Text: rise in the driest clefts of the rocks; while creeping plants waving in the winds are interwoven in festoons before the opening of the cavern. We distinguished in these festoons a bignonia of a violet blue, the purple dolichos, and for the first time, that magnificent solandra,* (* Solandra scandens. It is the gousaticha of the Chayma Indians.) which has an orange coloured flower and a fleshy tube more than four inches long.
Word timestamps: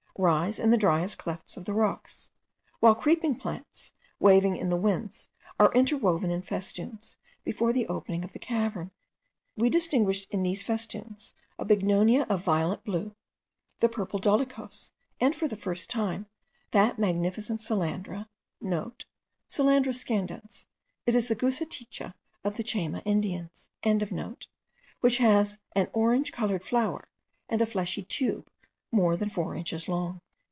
rise 0.17 0.59
in 0.59 0.69
the 0.69 0.77
driest 0.77 1.17
clefts 1.17 1.55
of 1.57 1.65
the 1.65 1.73
rocks; 1.73 2.29
while 2.79 2.93
creeping 2.93 3.33
plants 3.33 3.91
waving 4.19 4.55
in 4.55 4.69
the 4.69 4.77
winds 4.77 5.29
are 5.59 5.73
interwoven 5.73 6.29
in 6.29 6.43
festoons 6.43 7.17
before 7.43 7.73
the 7.73 7.87
opening 7.87 8.23
of 8.23 8.31
the 8.33 8.37
cavern. 8.37 8.91
We 9.55 9.67
distinguished 9.69 10.27
in 10.29 10.43
these 10.43 10.61
festoons 10.63 11.33
a 11.57 11.65
bignonia 11.65 12.25
of 12.29 12.41
a 12.41 12.43
violet 12.43 12.83
blue, 12.83 13.15
the 13.79 13.89
purple 13.89 14.19
dolichos, 14.19 14.91
and 15.19 15.35
for 15.35 15.47
the 15.47 15.55
first 15.55 15.89
time, 15.89 16.27
that 16.71 16.99
magnificent 16.99 17.61
solandra,* 17.61 18.27
(* 18.47 18.61
Solandra 19.49 19.93
scandens. 19.95 20.67
It 21.07 21.15
is 21.15 21.29
the 21.29 21.35
gousaticha 21.35 22.13
of 22.43 22.57
the 22.57 22.63
Chayma 22.63 23.01
Indians.) 23.05 23.71
which 24.99 25.17
has 25.17 25.57
an 25.75 25.87
orange 25.93 26.31
coloured 26.31 26.63
flower 26.63 27.07
and 27.49 27.59
a 27.61 27.65
fleshy 27.65 28.03
tube 28.03 28.49
more 28.93 29.15
than 29.15 29.29
four 29.29 29.55
inches 29.55 29.87
long. 29.87 30.19